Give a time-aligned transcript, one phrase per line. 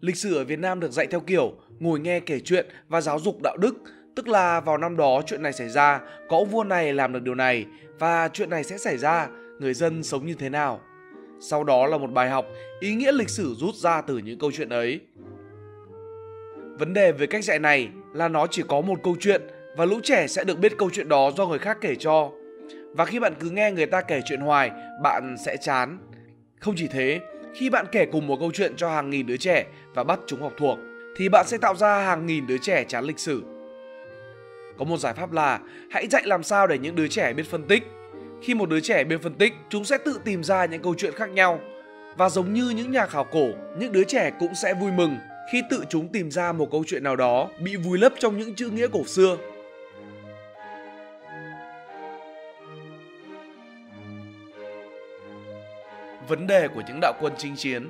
[0.00, 3.18] Lịch sử ở Việt Nam được dạy theo kiểu ngồi nghe kể chuyện và giáo
[3.18, 3.74] dục đạo đức,
[4.16, 7.22] tức là vào năm đó chuyện này xảy ra, có ông vua này làm được
[7.22, 7.66] điều này
[7.98, 9.28] và chuyện này sẽ xảy ra,
[9.58, 10.80] người dân sống như thế nào.
[11.40, 12.46] Sau đó là một bài học,
[12.80, 15.00] ý nghĩa lịch sử rút ra từ những câu chuyện ấy.
[16.80, 19.42] Vấn đề với cách dạy này là nó chỉ có một câu chuyện
[19.76, 22.30] và lũ trẻ sẽ được biết câu chuyện đó do người khác kể cho.
[22.92, 24.70] Và khi bạn cứ nghe người ta kể chuyện hoài,
[25.02, 25.98] bạn sẽ chán.
[26.60, 27.20] Không chỉ thế,
[27.54, 30.42] khi bạn kể cùng một câu chuyện cho hàng nghìn đứa trẻ và bắt chúng
[30.42, 30.78] học thuộc,
[31.16, 33.42] thì bạn sẽ tạo ra hàng nghìn đứa trẻ chán lịch sử.
[34.78, 35.60] Có một giải pháp là
[35.90, 37.82] hãy dạy làm sao để những đứa trẻ biết phân tích.
[38.42, 41.14] Khi một đứa trẻ biết phân tích, chúng sẽ tự tìm ra những câu chuyện
[41.14, 41.60] khác nhau.
[42.16, 43.46] Và giống như những nhà khảo cổ,
[43.78, 45.16] những đứa trẻ cũng sẽ vui mừng
[45.50, 48.54] khi tự chúng tìm ra một câu chuyện nào đó bị vùi lấp trong những
[48.54, 49.36] chữ nghĩa cổ xưa.
[56.28, 57.88] Vấn đề của những đạo quân chinh chiến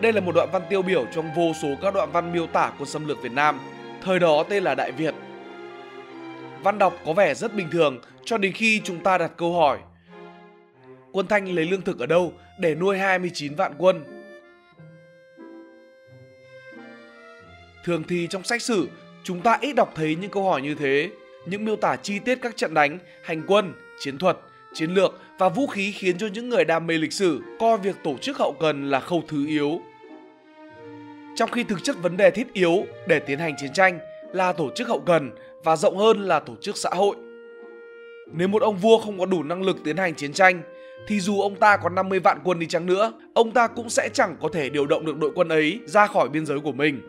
[0.00, 2.72] Đây là một đoạn văn tiêu biểu trong vô số các đoạn văn miêu tả
[2.78, 3.60] quân xâm lược Việt Nam,
[4.02, 5.14] thời đó tên là Đại Việt.
[6.62, 9.78] Văn đọc có vẻ rất bình thường cho đến khi chúng ta đặt câu hỏi
[11.12, 14.19] Quân Thanh lấy lương thực ở đâu để nuôi 29 vạn quân?
[17.84, 18.88] Thường thì trong sách sử,
[19.22, 21.10] chúng ta ít đọc thấy những câu hỏi như thế.
[21.46, 24.38] Những miêu tả chi tiết các trận đánh, hành quân, chiến thuật,
[24.74, 27.96] chiến lược và vũ khí khiến cho những người đam mê lịch sử coi việc
[28.04, 29.80] tổ chức hậu cần là khâu thứ yếu.
[31.36, 33.98] Trong khi thực chất vấn đề thiết yếu để tiến hành chiến tranh
[34.32, 35.30] là tổ chức hậu cần
[35.64, 37.16] và rộng hơn là tổ chức xã hội.
[38.32, 40.62] Nếu một ông vua không có đủ năng lực tiến hành chiến tranh
[41.06, 44.08] thì dù ông ta có 50 vạn quân đi chăng nữa, ông ta cũng sẽ
[44.12, 47.00] chẳng có thể điều động được đội quân ấy ra khỏi biên giới của mình.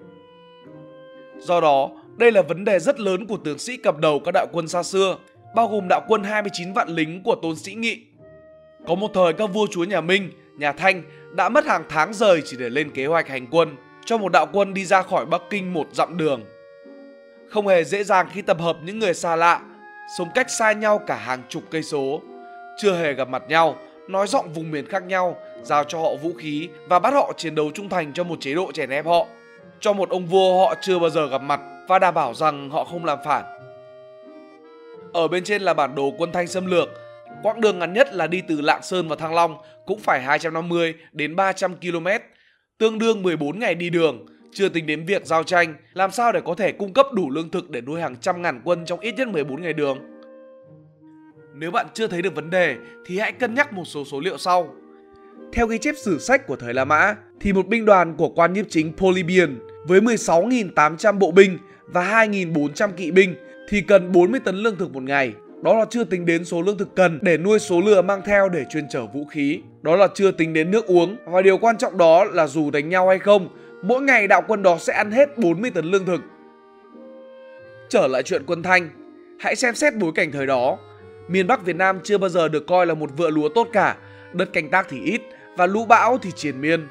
[1.42, 4.48] Do đó, đây là vấn đề rất lớn của tướng sĩ cầm đầu các đạo
[4.52, 5.18] quân xa xưa,
[5.56, 8.02] bao gồm đạo quân 29 vạn lính của Tôn Sĩ Nghị.
[8.88, 11.04] Có một thời các vua chúa nhà Minh, nhà Thanh
[11.36, 14.48] đã mất hàng tháng rời chỉ để lên kế hoạch hành quân cho một đạo
[14.54, 16.44] quân đi ra khỏi Bắc Kinh một dặm đường.
[17.50, 19.62] Không hề dễ dàng khi tập hợp những người xa lạ,
[20.18, 22.22] sống cách xa nhau cả hàng chục cây số,
[22.78, 23.76] chưa hề gặp mặt nhau,
[24.08, 27.56] nói giọng vùng miền khác nhau, giao cho họ vũ khí và bắt họ chiến
[27.56, 29.28] đấu trung thành cho một chế độ chèn ép họ
[29.82, 32.84] cho một ông vua họ chưa bao giờ gặp mặt và đảm bảo rằng họ
[32.84, 33.44] không làm phản.
[35.14, 36.90] Ở bên trên là bản đồ quân Thanh xâm lược.
[37.44, 40.94] Quãng đường ngắn nhất là đi từ Lạng Sơn vào Thăng Long cũng phải 250
[41.12, 42.08] đến 300 km,
[42.78, 46.42] tương đương 14 ngày đi đường, chưa tính đến việc giao tranh, làm sao để
[46.46, 49.16] có thể cung cấp đủ lương thực để nuôi hàng trăm ngàn quân trong ít
[49.18, 49.98] nhất 14 ngày đường.
[51.54, 52.76] Nếu bạn chưa thấy được vấn đề
[53.06, 54.76] thì hãy cân nhắc một số số liệu sau.
[55.54, 58.54] Theo ghi chép sử sách của thời La Mã thì một binh đoàn của quan
[58.54, 63.36] nhiếp chính Polybian với 16.800 bộ binh và 2.400 kỵ binh
[63.70, 65.34] thì cần 40 tấn lương thực một ngày.
[65.64, 68.50] Đó là chưa tính đến số lương thực cần để nuôi số lừa mang theo
[68.50, 69.60] để chuyên chở vũ khí.
[69.82, 71.16] Đó là chưa tính đến nước uống.
[71.26, 73.50] Và điều quan trọng đó là dù đánh nhau hay không,
[73.84, 76.22] mỗi ngày đạo quân đó sẽ ăn hết 40 tấn lương thực.
[77.90, 78.90] Trở lại chuyện quân Thanh,
[79.40, 80.78] hãy xem xét bối cảnh thời đó.
[81.28, 83.98] Miền Bắc Việt Nam chưa bao giờ được coi là một vựa lúa tốt cả,
[84.34, 85.22] đất canh tác thì ít
[85.58, 86.88] và lũ bão thì triền miên.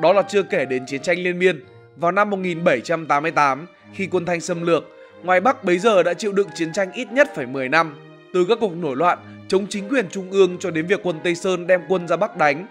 [0.00, 1.64] Đó là chưa kể đến chiến tranh liên miên.
[1.96, 4.84] Vào năm 1788, khi quân Thanh xâm lược,
[5.22, 7.96] ngoài Bắc bấy giờ đã chịu đựng chiến tranh ít nhất phải 10 năm,
[8.32, 9.18] từ các cuộc nổi loạn
[9.48, 12.36] chống chính quyền trung ương cho đến việc quân Tây Sơn đem quân ra Bắc
[12.36, 12.66] đánh.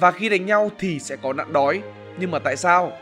[0.00, 1.82] Và khi đánh nhau thì sẽ có nạn đói,
[2.18, 2.92] nhưng mà tại sao?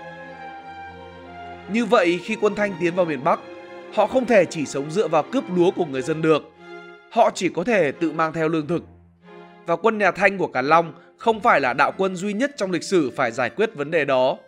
[1.72, 3.40] Như vậy khi quân Thanh tiến vào miền Bắc,
[3.94, 6.42] họ không thể chỉ sống dựa vào cướp lúa của người dân được.
[7.10, 8.82] Họ chỉ có thể tự mang theo lương thực.
[9.66, 12.70] Và quân nhà Thanh của Càn Long không phải là đạo quân duy nhất trong
[12.70, 14.38] lịch sử phải giải quyết vấn đề đó.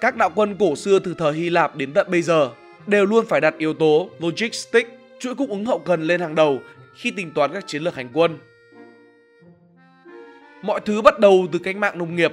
[0.00, 2.50] Các đạo quân cổ xưa từ thời Hy Lạp đến tận bây giờ
[2.86, 6.60] đều luôn phải đặt yếu tố logistics, chuỗi cung ứng hậu cần lên hàng đầu
[6.94, 8.38] khi tính toán các chiến lược hành quân.
[10.62, 12.32] Mọi thứ bắt đầu từ cách mạng nông nghiệp.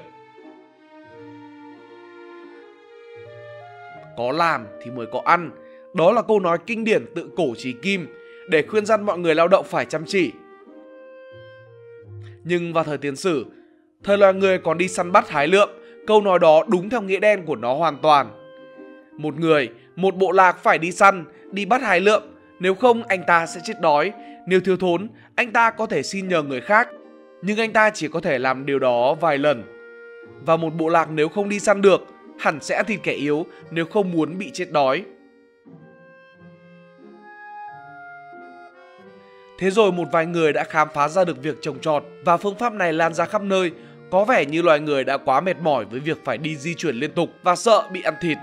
[4.17, 5.51] Có làm thì mới có ăn.
[5.93, 8.07] Đó là câu nói kinh điển tự cổ trí kim
[8.49, 10.31] để khuyên răn mọi người lao động phải chăm chỉ,
[12.43, 13.45] nhưng vào thời tiền sử,
[14.03, 15.69] thời loài người còn đi săn bắt hái lượm,
[16.07, 18.27] câu nói đó đúng theo nghĩa đen của nó hoàn toàn.
[19.17, 22.23] Một người, một bộ lạc phải đi săn, đi bắt hái lượm,
[22.59, 24.11] nếu không anh ta sẽ chết đói,
[24.47, 26.89] nếu thiếu thốn, anh ta có thể xin nhờ người khác,
[27.41, 29.63] nhưng anh ta chỉ có thể làm điều đó vài lần.
[30.45, 32.01] Và một bộ lạc nếu không đi săn được,
[32.39, 35.03] hẳn sẽ thịt kẻ yếu nếu không muốn bị chết đói.
[39.61, 42.55] Thế rồi một vài người đã khám phá ra được việc trồng trọt và phương
[42.55, 43.71] pháp này lan ra khắp nơi,
[44.11, 46.95] Có vẻ như loài người đã quá mệt mỏi với việc phải đi di chuyển
[46.95, 48.37] liên tục và sợ bị ăn thịt.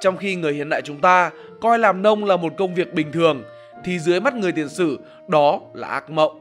[0.00, 1.30] Trong khi người hiện đại chúng ta
[1.60, 3.42] coi làm nông là một công việc bình thường
[3.84, 6.40] thì dưới mắt người tiền sử đó là ác mộng.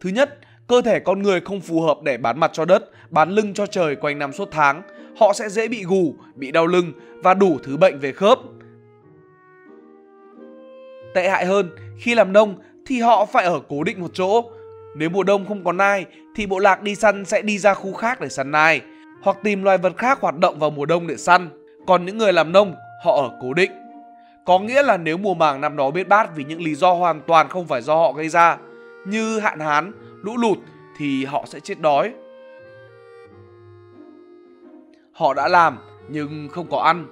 [0.00, 0.38] Thứ nhất,
[0.68, 3.66] cơ thể con người không phù hợp để bán mặt cho đất, bán lưng cho
[3.66, 4.82] trời quanh năm suốt tháng.
[5.18, 6.92] Họ sẽ dễ bị gù, bị đau lưng
[7.22, 8.38] và đủ thứ bệnh về khớp.
[11.14, 12.54] Tệ hại hơn, khi làm nông
[12.86, 14.50] thì họ phải ở cố định một chỗ.
[14.96, 16.06] Nếu mùa đông không có nai
[16.36, 18.80] thì bộ lạc đi săn sẽ đi ra khu khác để săn nai
[19.22, 21.48] hoặc tìm loài vật khác hoạt động vào mùa đông để săn.
[21.86, 22.74] Còn những người làm nông,
[23.04, 23.70] họ ở cố định.
[24.46, 27.20] Có nghĩa là nếu mùa màng năm đó biết bát vì những lý do hoàn
[27.26, 28.56] toàn không phải do họ gây ra,
[29.06, 30.58] như hạn hán, lũ lụt
[30.98, 32.12] thì họ sẽ chết đói.
[35.12, 35.78] Họ đã làm
[36.08, 37.06] nhưng không có ăn.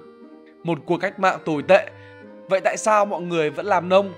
[0.63, 1.89] Một cuộc cách mạng tồi tệ.
[2.49, 4.13] Vậy tại sao mọi người vẫn làm nông?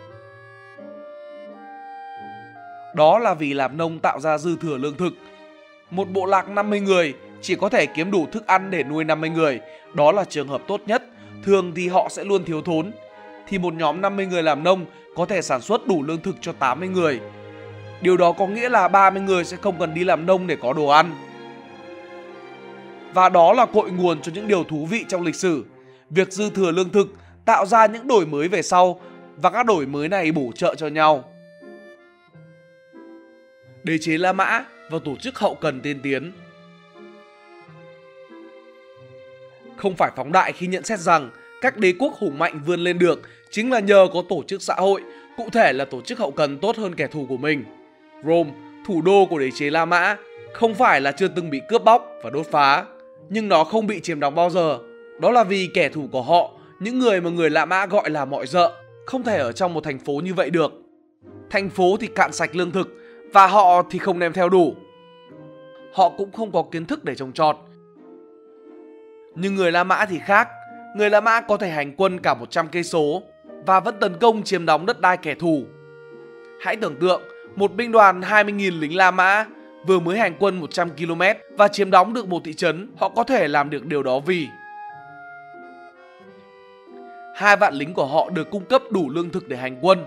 [2.95, 5.13] Đó là vì làm nông tạo ra dư thừa lương thực.
[5.91, 9.29] Một bộ lạc 50 người chỉ có thể kiếm đủ thức ăn để nuôi 50
[9.29, 9.59] người.
[9.93, 11.03] Đó là trường hợp tốt nhất.
[11.43, 12.91] Thường thì họ sẽ luôn thiếu thốn.
[13.47, 14.85] Thì một nhóm 50 người làm nông
[15.15, 17.19] có thể sản xuất đủ lương thực cho 80 người.
[18.01, 20.73] Điều đó có nghĩa là 30 người sẽ không cần đi làm nông để có
[20.73, 21.11] đồ ăn.
[23.13, 25.65] Và đó là cội nguồn cho những điều thú vị trong lịch sử.
[26.09, 27.07] Việc dư thừa lương thực
[27.49, 29.01] tạo ra những đổi mới về sau
[29.37, 31.23] và các đổi mới này bổ trợ cho nhau.
[33.83, 36.31] Đế chế La Mã và tổ chức hậu cần tiên tiến
[39.77, 41.29] Không phải phóng đại khi nhận xét rằng
[41.61, 44.73] các đế quốc hùng mạnh vươn lên được chính là nhờ có tổ chức xã
[44.73, 45.01] hội,
[45.37, 47.63] cụ thể là tổ chức hậu cần tốt hơn kẻ thù của mình.
[48.23, 48.51] Rome,
[48.87, 50.15] thủ đô của đế chế La Mã,
[50.53, 52.85] không phải là chưa từng bị cướp bóc và đốt phá,
[53.29, 54.79] nhưng nó không bị chiếm đóng bao giờ.
[55.19, 58.25] Đó là vì kẻ thù của họ, những người mà người La Mã gọi là
[58.25, 58.71] mọi dợ,
[59.05, 60.71] không thể ở trong một thành phố như vậy được.
[61.49, 62.87] Thành phố thì cạn sạch lương thực
[63.33, 64.75] và họ thì không đem theo đủ.
[65.93, 67.57] Họ cũng không có kiến thức để trồng trọt.
[69.35, 70.47] Nhưng người La Mã thì khác,
[70.95, 73.23] người La Mã có thể hành quân cả 100 cây số
[73.65, 75.63] và vẫn tấn công chiếm đóng đất đai kẻ thù.
[76.61, 77.21] Hãy tưởng tượng
[77.55, 79.45] một binh đoàn 20.000 lính La Mã
[79.87, 81.21] vừa mới hành quân 100 km
[81.57, 84.47] và chiếm đóng được một thị trấn, họ có thể làm được điều đó vì
[87.39, 90.05] hai vạn lính của họ được cung cấp đủ lương thực để hành quân.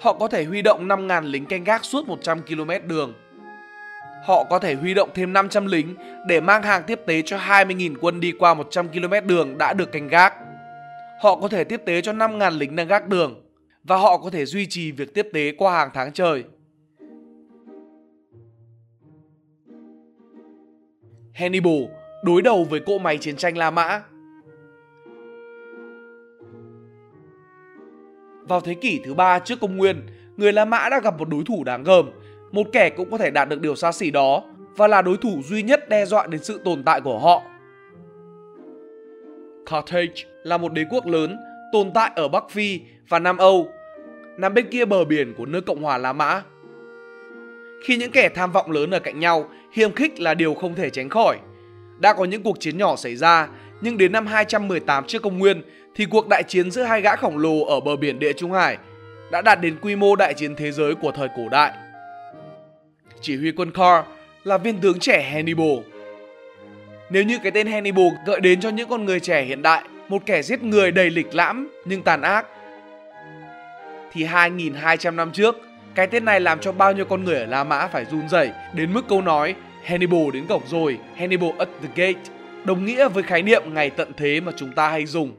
[0.00, 3.14] Họ có thể huy động 5.000 lính canh gác suốt 100 km đường.
[4.24, 5.94] Họ có thể huy động thêm 500 lính
[6.28, 9.92] để mang hàng tiếp tế cho 20.000 quân đi qua 100 km đường đã được
[9.92, 10.34] canh gác.
[11.22, 13.42] Họ có thể tiếp tế cho 5.000 lính đang gác đường
[13.82, 16.44] và họ có thể duy trì việc tiếp tế qua hàng tháng trời.
[21.34, 21.82] Hannibal
[22.22, 24.02] đối đầu với cỗ máy chiến tranh La Mã.
[28.48, 30.06] Vào thế kỷ thứ ba trước công nguyên,
[30.36, 32.10] người La Mã đã gặp một đối thủ đáng gờm,
[32.52, 34.42] một kẻ cũng có thể đạt được điều xa xỉ đó
[34.76, 37.42] và là đối thủ duy nhất đe dọa đến sự tồn tại của họ.
[39.66, 41.36] Carthage là một đế quốc lớn
[41.72, 43.68] tồn tại ở Bắc Phi và Nam Âu,
[44.36, 46.42] nằm bên kia bờ biển của nước Cộng hòa La Mã.
[47.84, 50.90] Khi những kẻ tham vọng lớn ở cạnh nhau, hiềm khích là điều không thể
[50.90, 51.38] tránh khỏi.
[51.98, 53.48] Đã có những cuộc chiến nhỏ xảy ra,
[53.84, 55.62] nhưng đến năm 218 trước công nguyên
[55.94, 58.76] thì cuộc đại chiến giữa hai gã khổng lồ ở bờ biển Địa Trung Hải
[59.32, 61.72] đã đạt đến quy mô đại chiến thế giới của thời cổ đại.
[63.20, 64.06] Chỉ huy quân Carr
[64.44, 65.78] là viên tướng trẻ Hannibal.
[67.10, 70.22] Nếu như cái tên Hannibal gợi đến cho những con người trẻ hiện đại, một
[70.26, 72.46] kẻ giết người đầy lịch lãm nhưng tàn ác,
[74.12, 75.56] thì 2.200 năm trước,
[75.94, 78.50] cái tên này làm cho bao nhiêu con người ở La Mã phải run rẩy
[78.74, 82.33] đến mức câu nói Hannibal đến cổng rồi, Hannibal at the gate,
[82.64, 85.32] đồng nghĩa với khái niệm ngày tận thế mà chúng ta hay dùng.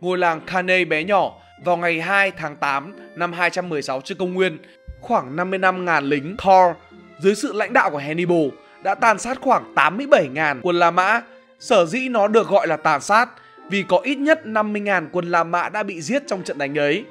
[0.00, 1.32] Ngôi làng Kane bé nhỏ
[1.64, 4.58] vào ngày 2 tháng 8 năm 216 trước công nguyên,
[5.00, 6.76] khoảng 55.000 lính Thor
[7.18, 8.48] dưới sự lãnh đạo của Hannibal
[8.82, 11.22] đã tàn sát khoảng 87.000 quân La Mã.
[11.58, 13.28] Sở dĩ nó được gọi là tàn sát
[13.68, 17.04] vì có ít nhất 50.000 quân La Mã đã bị giết trong trận đánh ấy.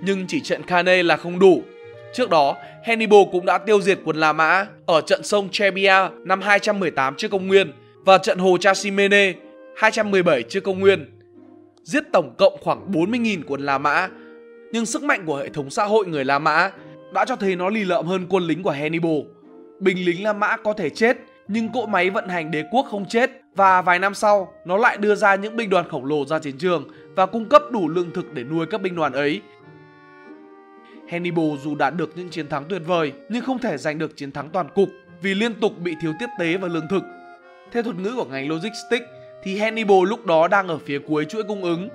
[0.00, 1.62] Nhưng chỉ trận Kane là không đủ.
[2.12, 6.40] Trước đó, Hannibal cũng đã tiêu diệt quân La Mã ở trận sông Trebia năm
[6.40, 7.72] 218 trước công nguyên
[8.04, 9.32] và trận hồ Trasimene
[9.76, 11.18] 217 trước công nguyên.
[11.82, 14.08] Giết tổng cộng khoảng 40.000 quân La Mã.
[14.72, 16.70] Nhưng sức mạnh của hệ thống xã hội người La Mã
[17.12, 19.18] đã cho thấy nó lì lợm hơn quân lính của Hannibal.
[19.80, 21.16] Binh lính La Mã có thể chết,
[21.48, 24.96] nhưng cỗ máy vận hành đế quốc không chết và vài năm sau nó lại
[24.96, 28.10] đưa ra những binh đoàn khổng lồ ra chiến trường và cung cấp đủ lương
[28.10, 29.40] thực để nuôi các binh đoàn ấy.
[31.12, 34.32] Hannibal dù đạt được những chiến thắng tuyệt vời nhưng không thể giành được chiến
[34.32, 34.88] thắng toàn cục
[35.22, 37.02] vì liên tục bị thiếu tiếp tế và lương thực.
[37.72, 39.06] Theo thuật ngữ của ngành logistics
[39.42, 41.88] thì Hannibal lúc đó đang ở phía cuối chuỗi cung ứng.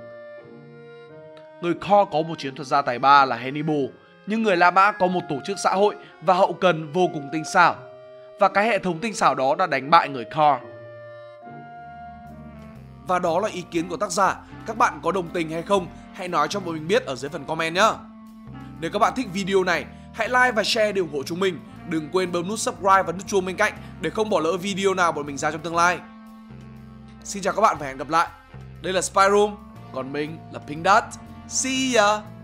[1.62, 3.86] người Kho có một chiến thuật gia tài ba là Hannibal,
[4.28, 7.30] nhưng người La Mã có một tổ chức xã hội và hậu cần vô cùng
[7.34, 7.76] tinh xảo.
[8.40, 10.60] Và cái hệ thống tinh xảo đó đã đánh bại người Kho.
[13.08, 14.38] Và đó là ý kiến của tác giả.
[14.66, 15.88] Các bạn có đồng tình hay không?
[16.14, 17.92] Hãy nói cho bọn mình biết ở dưới phần comment nhé.
[18.80, 21.60] Nếu các bạn thích video này, hãy like và share để ủng hộ chúng mình.
[21.90, 24.94] Đừng quên bấm nút subscribe và nút chuông bên cạnh để không bỏ lỡ video
[24.94, 26.00] nào bọn mình ra trong tương lai.
[27.24, 28.28] Xin chào các bạn và hẹn gặp lại.
[28.82, 29.56] Đây là Spy Room,
[29.94, 31.04] còn mình là Pink Dot.
[31.48, 32.37] See ya!